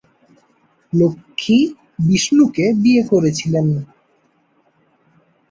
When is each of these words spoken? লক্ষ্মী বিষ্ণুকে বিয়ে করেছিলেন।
লক্ষ্মী 0.93 1.57
বিষ্ণুকে 1.99 2.65
বিয়ে 2.81 3.03
করেছিলেন। 3.11 3.67